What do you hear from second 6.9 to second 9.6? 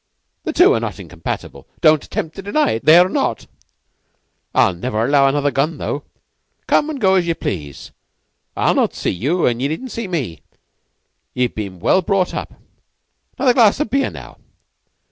go as ye please. I'll not see you,